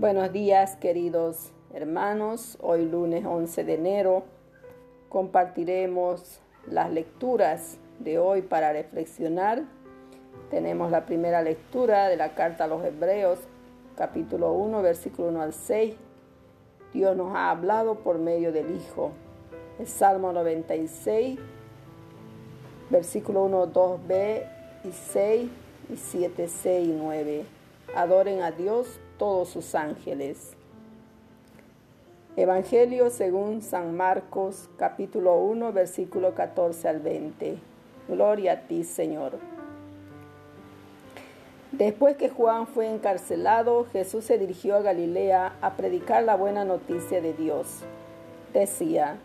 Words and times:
Buenos 0.00 0.32
días 0.32 0.76
queridos 0.76 1.52
hermanos, 1.74 2.56
hoy 2.62 2.86
lunes 2.86 3.22
11 3.26 3.64
de 3.64 3.74
enero 3.74 4.22
compartiremos 5.10 6.40
las 6.66 6.90
lecturas 6.90 7.76
de 7.98 8.18
hoy 8.18 8.40
para 8.40 8.72
reflexionar. 8.72 9.64
Tenemos 10.50 10.90
la 10.90 11.04
primera 11.04 11.42
lectura 11.42 12.08
de 12.08 12.16
la 12.16 12.34
carta 12.34 12.64
a 12.64 12.66
los 12.66 12.82
Hebreos, 12.82 13.40
capítulo 13.94 14.54
1, 14.54 14.80
versículo 14.80 15.28
1 15.28 15.42
al 15.42 15.52
6. 15.52 15.94
Dios 16.94 17.14
nos 17.14 17.36
ha 17.36 17.50
hablado 17.50 17.96
por 17.96 18.18
medio 18.18 18.52
del 18.52 18.74
Hijo. 18.74 19.10
El 19.78 19.86
Salmo 19.86 20.32
96, 20.32 21.38
versículo 22.88 23.44
1, 23.44 23.70
2b 23.70 24.46
y 24.82 24.92
6 24.92 25.50
y 25.92 25.96
7, 25.98 26.48
6 26.48 26.88
y 26.88 26.90
9. 26.90 27.44
Adoren 27.94 28.40
a 28.40 28.50
Dios 28.50 28.98
todos 29.20 29.50
sus 29.50 29.74
ángeles. 29.74 30.54
Evangelio 32.36 33.10
según 33.10 33.60
San 33.60 33.94
Marcos 33.94 34.70
capítulo 34.78 35.36
1 35.36 35.74
versículo 35.74 36.34
14 36.34 36.88
al 36.88 37.00
20. 37.00 37.58
Gloria 38.08 38.52
a 38.52 38.60
ti 38.60 38.82
Señor. 38.82 39.32
Después 41.72 42.16
que 42.16 42.30
Juan 42.30 42.66
fue 42.66 42.88
encarcelado, 42.88 43.84
Jesús 43.92 44.24
se 44.24 44.38
dirigió 44.38 44.76
a 44.76 44.80
Galilea 44.80 45.52
a 45.60 45.76
predicar 45.76 46.22
la 46.22 46.36
buena 46.36 46.64
noticia 46.64 47.20
de 47.20 47.34
Dios. 47.34 47.82
Decía, 48.54 49.18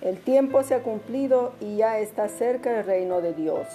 el 0.00 0.18
tiempo 0.18 0.62
se 0.62 0.76
ha 0.76 0.82
cumplido 0.82 1.52
y 1.60 1.76
ya 1.76 1.98
está 1.98 2.26
cerca 2.28 2.78
el 2.78 2.86
reino 2.86 3.20
de 3.20 3.34
Dios. 3.34 3.66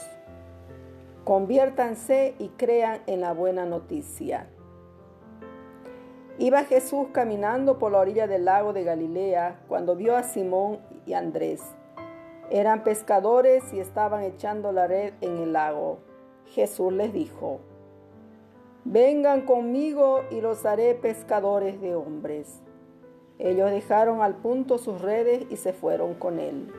Conviértanse 1.23 2.33
y 2.39 2.47
crean 2.47 3.01
en 3.05 3.21
la 3.21 3.33
buena 3.33 3.67
noticia. 3.67 4.47
Iba 6.37 6.65
Jesús 6.65 7.07
caminando 7.13 7.79
por 7.79 7.93
la 7.93 7.99
orilla 7.99 8.27
del 8.27 8.43
lago 8.43 8.73
de 8.73 8.83
Galilea 8.83 9.61
cuando 9.69 9.95
vio 9.95 10.17
a 10.17 10.23
Simón 10.23 10.79
y 11.05 11.13
Andrés. 11.13 11.61
Eran 12.49 12.83
pescadores 12.83 13.73
y 13.73 13.79
estaban 13.79 14.21
echando 14.21 14.73
la 14.73 14.85
red 14.85 15.13
en 15.21 15.37
el 15.37 15.53
lago. 15.53 15.99
Jesús 16.47 16.91
les 16.91 17.13
dijo, 17.13 17.61
Vengan 18.83 19.45
conmigo 19.45 20.23
y 20.29 20.41
los 20.41 20.65
haré 20.65 20.93
pescadores 20.93 21.79
de 21.79 21.95
hombres. 21.95 22.59
Ellos 23.39 23.71
dejaron 23.71 24.21
al 24.21 24.35
punto 24.35 24.77
sus 24.77 25.01
redes 25.01 25.45
y 25.49 25.55
se 25.55 25.71
fueron 25.71 26.15
con 26.15 26.39
él. 26.39 26.69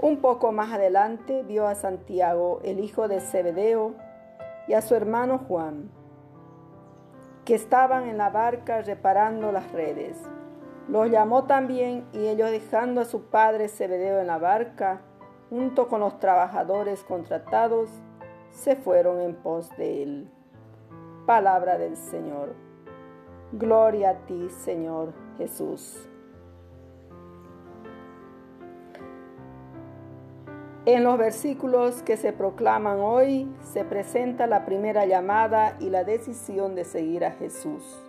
Un 0.00 0.16
poco 0.16 0.50
más 0.50 0.72
adelante 0.72 1.44
vio 1.44 1.68
a 1.68 1.76
Santiago, 1.76 2.58
el 2.64 2.80
hijo 2.80 3.06
de 3.06 3.20
Zebedeo, 3.20 3.94
y 4.66 4.72
a 4.72 4.82
su 4.82 4.96
hermano 4.96 5.38
Juan 5.46 6.01
que 7.44 7.54
estaban 7.54 8.08
en 8.08 8.18
la 8.18 8.30
barca 8.30 8.82
reparando 8.82 9.52
las 9.52 9.70
redes. 9.72 10.22
Los 10.88 11.10
llamó 11.10 11.44
también 11.44 12.06
y 12.12 12.26
ellos 12.26 12.50
dejando 12.50 13.00
a 13.00 13.04
su 13.04 13.24
padre 13.24 13.68
Zebedeo 13.68 14.20
en 14.20 14.26
la 14.26 14.38
barca, 14.38 15.00
junto 15.50 15.88
con 15.88 16.00
los 16.00 16.18
trabajadores 16.18 17.02
contratados, 17.04 17.90
se 18.50 18.76
fueron 18.76 19.20
en 19.20 19.34
pos 19.34 19.70
de 19.76 20.02
él. 20.02 20.30
Palabra 21.26 21.78
del 21.78 21.96
Señor. 21.96 22.54
Gloria 23.52 24.10
a 24.10 24.26
ti, 24.26 24.48
Señor 24.50 25.12
Jesús. 25.38 26.08
En 30.84 31.04
los 31.04 31.16
versículos 31.16 32.02
que 32.02 32.16
se 32.16 32.32
proclaman 32.32 32.98
hoy 32.98 33.48
se 33.62 33.84
presenta 33.84 34.48
la 34.48 34.64
primera 34.64 35.06
llamada 35.06 35.76
y 35.78 35.90
la 35.90 36.02
decisión 36.02 36.74
de 36.74 36.84
seguir 36.84 37.24
a 37.24 37.30
Jesús. 37.30 38.02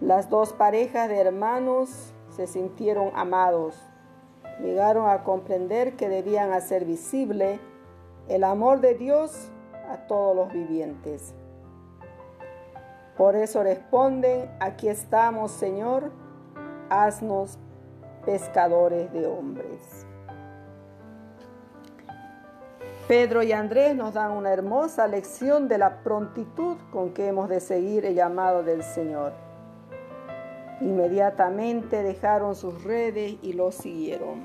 Las 0.00 0.28
dos 0.28 0.52
parejas 0.52 1.08
de 1.08 1.20
hermanos 1.20 2.12
se 2.30 2.48
sintieron 2.48 3.12
amados, 3.14 3.80
llegaron 4.60 5.08
a 5.08 5.22
comprender 5.22 5.94
que 5.94 6.08
debían 6.08 6.50
hacer 6.50 6.84
visible 6.84 7.60
el 8.26 8.42
amor 8.42 8.80
de 8.80 8.94
Dios 8.94 9.48
a 9.88 9.98
todos 10.08 10.34
los 10.34 10.52
vivientes. 10.52 11.32
Por 13.16 13.36
eso 13.36 13.62
responden, 13.62 14.50
aquí 14.58 14.88
estamos 14.88 15.52
Señor, 15.52 16.10
haznos 16.90 17.56
pescadores 18.24 19.12
de 19.12 19.28
hombres. 19.28 20.06
Pedro 23.08 23.44
y 23.44 23.52
Andrés 23.52 23.94
nos 23.94 24.14
dan 24.14 24.32
una 24.32 24.52
hermosa 24.52 25.06
lección 25.06 25.68
de 25.68 25.78
la 25.78 26.02
prontitud 26.02 26.76
con 26.90 27.14
que 27.14 27.28
hemos 27.28 27.48
de 27.48 27.60
seguir 27.60 28.04
el 28.04 28.16
llamado 28.16 28.64
del 28.64 28.82
Señor. 28.82 29.32
Inmediatamente 30.80 32.02
dejaron 32.02 32.56
sus 32.56 32.82
redes 32.82 33.36
y 33.42 33.52
lo 33.52 33.70
siguieron. 33.70 34.44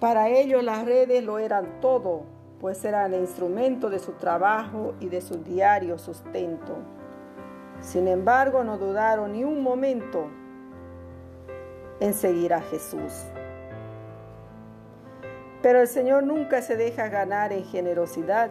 Para 0.00 0.30
ellos 0.30 0.64
las 0.64 0.86
redes 0.86 1.22
lo 1.22 1.38
eran 1.38 1.78
todo, 1.82 2.22
pues 2.58 2.82
eran 2.86 3.12
el 3.12 3.20
instrumento 3.20 3.90
de 3.90 3.98
su 3.98 4.12
trabajo 4.12 4.94
y 4.98 5.10
de 5.10 5.20
su 5.20 5.44
diario 5.44 5.98
sustento. 5.98 6.78
Sin 7.82 8.08
embargo, 8.08 8.64
no 8.64 8.78
dudaron 8.78 9.34
ni 9.34 9.44
un 9.44 9.62
momento 9.62 10.26
en 12.00 12.14
seguir 12.14 12.54
a 12.54 12.62
Jesús. 12.62 13.26
Pero 15.62 15.80
el 15.80 15.86
Señor 15.86 16.24
nunca 16.24 16.60
se 16.60 16.76
deja 16.76 17.08
ganar 17.08 17.52
en 17.52 17.64
generosidad 17.64 18.50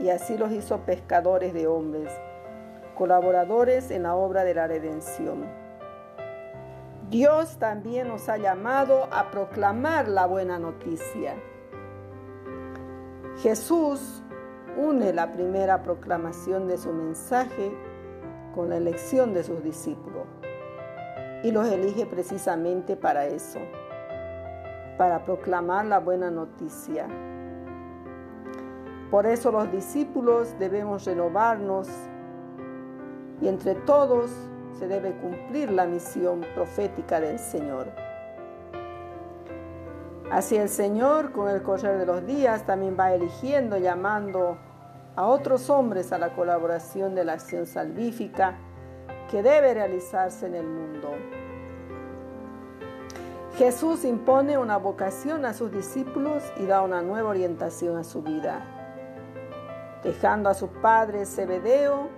y 0.00 0.10
así 0.10 0.36
los 0.36 0.50
hizo 0.50 0.80
pescadores 0.80 1.54
de 1.54 1.68
hombres, 1.68 2.10
colaboradores 2.96 3.92
en 3.92 4.02
la 4.02 4.16
obra 4.16 4.42
de 4.42 4.54
la 4.54 4.66
redención. 4.66 5.46
Dios 7.08 7.56
también 7.58 8.08
nos 8.08 8.28
ha 8.28 8.36
llamado 8.36 9.08
a 9.12 9.30
proclamar 9.30 10.08
la 10.08 10.26
buena 10.26 10.58
noticia. 10.58 11.34
Jesús 13.42 14.22
une 14.76 15.12
la 15.12 15.32
primera 15.32 15.82
proclamación 15.82 16.66
de 16.66 16.78
su 16.78 16.92
mensaje 16.92 17.72
con 18.54 18.70
la 18.70 18.76
elección 18.76 19.34
de 19.34 19.44
sus 19.44 19.62
discípulos 19.62 20.24
y 21.42 21.52
los 21.52 21.66
elige 21.68 22.06
precisamente 22.06 22.96
para 22.96 23.26
eso 23.26 23.60
para 25.00 25.24
proclamar 25.24 25.86
la 25.86 25.98
buena 25.98 26.30
noticia. 26.30 27.08
Por 29.10 29.24
eso 29.24 29.50
los 29.50 29.72
discípulos 29.72 30.54
debemos 30.58 31.06
renovarnos 31.06 31.88
y 33.40 33.48
entre 33.48 33.76
todos 33.76 34.30
se 34.78 34.88
debe 34.88 35.12
cumplir 35.12 35.72
la 35.72 35.86
misión 35.86 36.44
profética 36.54 37.18
del 37.18 37.38
Señor. 37.38 37.86
Así 40.30 40.58
el 40.58 40.68
Señor, 40.68 41.32
con 41.32 41.48
el 41.48 41.62
correr 41.62 41.96
de 41.96 42.04
los 42.04 42.26
días, 42.26 42.66
también 42.66 42.94
va 43.00 43.14
eligiendo, 43.14 43.78
llamando 43.78 44.58
a 45.16 45.24
otros 45.24 45.70
hombres 45.70 46.12
a 46.12 46.18
la 46.18 46.34
colaboración 46.34 47.14
de 47.14 47.24
la 47.24 47.32
acción 47.32 47.64
salvífica 47.64 48.58
que 49.30 49.42
debe 49.42 49.72
realizarse 49.72 50.46
en 50.46 50.56
el 50.56 50.66
mundo. 50.66 51.08
Jesús 53.60 54.06
impone 54.06 54.56
una 54.56 54.78
vocación 54.78 55.44
a 55.44 55.52
sus 55.52 55.70
discípulos 55.70 56.42
y 56.56 56.64
da 56.64 56.80
una 56.80 57.02
nueva 57.02 57.28
orientación 57.28 57.98
a 57.98 58.04
su 58.04 58.22
vida. 58.22 58.64
Dejando 60.02 60.48
a 60.48 60.54
su 60.54 60.68
padre 60.68 61.26
Zebedeo, 61.26 62.08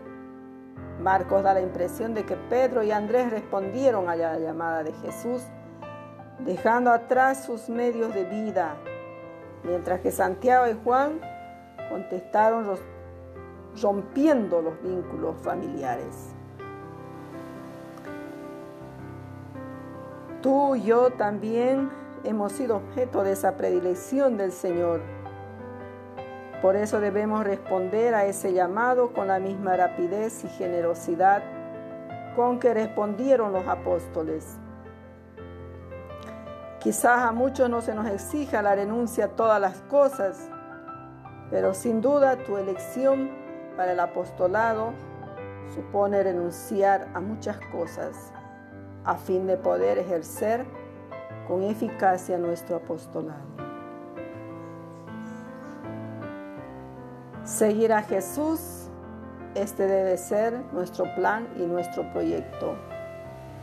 Marcos 1.00 1.42
da 1.42 1.52
la 1.52 1.60
impresión 1.60 2.14
de 2.14 2.24
que 2.24 2.36
Pedro 2.36 2.84
y 2.84 2.92
Andrés 2.92 3.32
respondieron 3.32 4.08
a 4.08 4.14
la 4.14 4.38
llamada 4.38 4.84
de 4.84 4.92
Jesús, 4.92 5.42
dejando 6.44 6.92
atrás 6.92 7.42
sus 7.44 7.68
medios 7.68 8.14
de 8.14 8.22
vida, 8.22 8.76
mientras 9.64 9.98
que 9.98 10.12
Santiago 10.12 10.68
y 10.68 10.78
Juan 10.84 11.20
contestaron 11.90 12.78
rompiendo 13.82 14.62
los 14.62 14.80
vínculos 14.80 15.34
familiares. 15.42 16.31
Tú 20.42 20.74
y 20.74 20.82
yo 20.82 21.10
también 21.10 21.88
hemos 22.24 22.50
sido 22.50 22.78
objeto 22.78 23.22
de 23.22 23.30
esa 23.30 23.56
predilección 23.56 24.36
del 24.36 24.50
Señor. 24.50 25.00
Por 26.60 26.74
eso 26.74 26.98
debemos 26.98 27.44
responder 27.44 28.12
a 28.16 28.24
ese 28.24 28.52
llamado 28.52 29.12
con 29.12 29.28
la 29.28 29.38
misma 29.38 29.76
rapidez 29.76 30.42
y 30.42 30.48
generosidad 30.48 31.44
con 32.34 32.58
que 32.58 32.74
respondieron 32.74 33.52
los 33.52 33.68
apóstoles. 33.68 34.56
Quizás 36.80 37.20
a 37.20 37.30
muchos 37.30 37.70
no 37.70 37.80
se 37.80 37.94
nos 37.94 38.08
exija 38.08 38.62
la 38.62 38.74
renuncia 38.74 39.26
a 39.26 39.28
todas 39.28 39.60
las 39.60 39.76
cosas, 39.82 40.50
pero 41.52 41.72
sin 41.72 42.00
duda 42.00 42.34
tu 42.38 42.56
elección 42.56 43.30
para 43.76 43.92
el 43.92 44.00
apostolado 44.00 44.92
supone 45.72 46.20
renunciar 46.20 47.06
a 47.14 47.20
muchas 47.20 47.60
cosas 47.70 48.32
a 49.04 49.16
fin 49.16 49.46
de 49.46 49.56
poder 49.56 49.98
ejercer 49.98 50.64
con 51.48 51.62
eficacia 51.62 52.38
nuestro 52.38 52.76
apostolado. 52.76 53.52
Seguir 57.44 57.92
a 57.92 58.02
Jesús 58.02 58.88
este 59.54 59.86
debe 59.86 60.16
ser 60.16 60.54
nuestro 60.72 61.04
plan 61.14 61.46
y 61.56 61.66
nuestro 61.66 62.10
proyecto. 62.12 62.74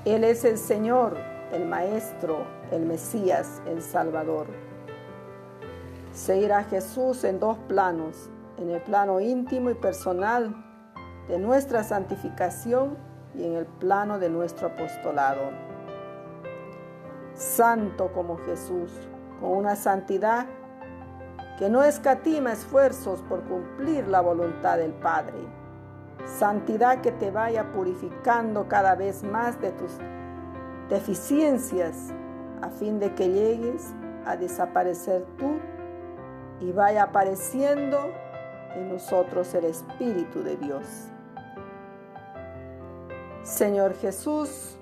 Él 0.06 0.24
es 0.24 0.46
el 0.46 0.58
Señor, 0.58 1.18
el 1.52 1.66
Maestro, 1.66 2.46
el 2.72 2.86
Mesías, 2.86 3.62
el 3.66 3.82
Salvador. 3.82 4.48
Seguir 6.14 6.54
a 6.54 6.64
Jesús 6.64 7.24
en 7.24 7.40
dos 7.40 7.58
planos, 7.68 8.30
en 8.58 8.70
el 8.70 8.82
plano 8.82 9.20
íntimo 9.20 9.72
y 9.72 9.74
personal 9.74 10.54
de 11.28 11.40
nuestra 11.40 11.84
santificación 11.84 12.98
y 13.36 13.46
en 13.46 13.56
el 13.56 13.66
plano 13.66 14.20
de 14.20 14.30
nuestro 14.30 14.68
apostolado. 14.68 15.52
Santo 17.34 18.12
como 18.14 18.38
Jesús, 18.38 18.92
con 19.40 19.52
una 19.52 19.76
santidad 19.76 20.46
que 21.58 21.70
no 21.70 21.84
escatima 21.84 22.54
esfuerzos 22.54 23.22
por 23.24 23.44
cumplir 23.44 24.08
la 24.08 24.22
voluntad 24.22 24.78
del 24.78 24.94
Padre. 24.94 25.38
Santidad 26.26 27.02
que 27.02 27.12
te 27.12 27.32
vaya 27.32 27.72
purificando 27.72 28.68
cada 28.68 28.96
vez 28.96 29.24
más 29.24 29.60
de 29.62 29.72
tus 29.72 29.92
deficiencias 30.90 32.14
a 32.62 32.70
fin 32.70 33.00
de 33.00 33.14
que 33.14 33.30
llegues 33.30 33.94
a 34.26 34.36
desaparecer 34.36 35.26
tú 35.38 35.60
y 36.60 36.72
vaya 36.72 37.04
apareciendo 37.04 38.12
en 38.76 38.90
nosotros 38.90 39.54
el 39.54 39.66
Espíritu 39.66 40.44
de 40.44 40.58
Dios. 40.58 41.10
Señor 43.50 43.96
Jesús, 43.96 44.78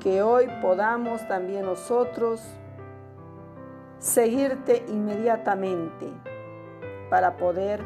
que 0.00 0.22
hoy 0.22 0.48
podamos 0.62 1.28
también 1.28 1.66
nosotros 1.66 2.40
seguirte 3.98 4.86
inmediatamente 4.88 6.06
para 7.10 7.36
poder 7.36 7.82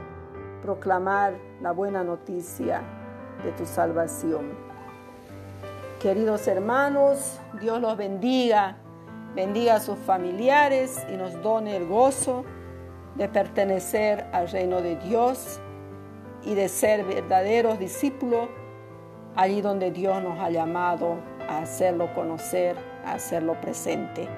proclamar 0.62 1.34
la 1.60 1.72
buena 1.72 2.04
noticia 2.04 2.80
de 3.42 3.50
tu 3.52 3.66
salvación. 3.66 4.52
Queridos 6.00 6.46
hermanos, 6.46 7.40
Dios 7.60 7.80
los 7.80 7.96
bendiga, 7.96 8.76
bendiga 9.34 9.74
a 9.74 9.80
sus 9.80 9.98
familiares 9.98 11.04
y 11.12 11.16
nos 11.16 11.42
done 11.42 11.76
el 11.76 11.88
gozo 11.88 12.44
de 13.16 13.28
pertenecer 13.28 14.28
al 14.32 14.48
reino 14.48 14.80
de 14.80 14.94
Dios 14.94 15.58
y 16.44 16.54
de 16.54 16.68
ser 16.68 17.04
verdaderos 17.04 17.80
discípulos 17.80 18.48
allí 19.38 19.60
donde 19.60 19.92
Dios 19.92 20.20
nos 20.20 20.40
ha 20.40 20.50
llamado 20.50 21.14
a 21.48 21.58
hacerlo 21.58 22.12
conocer, 22.12 22.76
a 23.06 23.12
hacerlo 23.12 23.58
presente. 23.60 24.28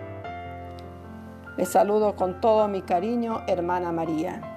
Les 1.57 1.71
saludo 1.71 2.15
con 2.17 2.39
todo 2.43 2.69
mi 2.69 2.83
cariño, 2.83 3.41
hermana 3.49 3.93
María. 3.93 4.50